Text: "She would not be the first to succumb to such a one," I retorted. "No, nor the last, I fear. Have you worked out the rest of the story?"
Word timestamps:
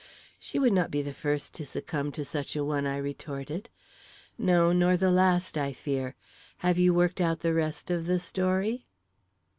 "She 0.39 0.57
would 0.57 0.73
not 0.73 0.89
be 0.89 1.03
the 1.03 1.13
first 1.13 1.53
to 1.53 1.63
succumb 1.63 2.11
to 2.13 2.25
such 2.25 2.55
a 2.55 2.65
one," 2.65 2.87
I 2.87 2.97
retorted. 2.97 3.69
"No, 4.35 4.73
nor 4.73 4.97
the 4.97 5.11
last, 5.11 5.59
I 5.59 5.73
fear. 5.73 6.15
Have 6.65 6.79
you 6.79 6.91
worked 6.91 7.21
out 7.21 7.41
the 7.41 7.53
rest 7.53 7.91
of 7.91 8.07
the 8.07 8.17
story?" 8.17 8.87